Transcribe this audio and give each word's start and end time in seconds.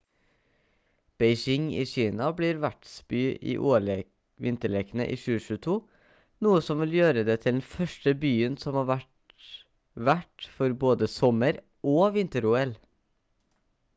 beijing 1.23 1.65
i 1.81 1.81
kina 1.89 2.29
blir 2.37 2.61
vertsby 2.63 3.19
i 3.51 3.53
ol-vinterlekene 3.73 5.05
i 5.15 5.19
2022 5.25 5.75
noe 6.47 6.63
som 6.69 6.81
vil 6.85 6.95
gjøre 6.97 7.25
det 7.29 7.35
til 7.43 7.55
den 7.57 7.61
første 7.75 8.15
byen 8.25 8.57
som 8.65 8.79
har 8.79 8.89
vært 8.93 9.47
vert 10.09 10.49
for 10.55 10.79
både 10.87 11.13
sommer 11.19 11.61
og 11.93 12.03
vinter-ol 12.17 12.75